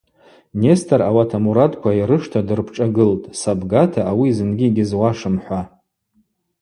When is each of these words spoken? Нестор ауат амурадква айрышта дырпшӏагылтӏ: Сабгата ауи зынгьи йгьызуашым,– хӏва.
Нестор 0.61 0.99
ауат 1.09 1.31
амурадква 1.37 1.89
айрышта 1.93 2.39
дырпшӏагылтӏ: 2.47 3.25
Сабгата 3.41 4.01
ауи 4.11 4.29
зынгьи 4.37 4.67
йгьызуашым,– 4.69 5.35
хӏва. 5.45 5.61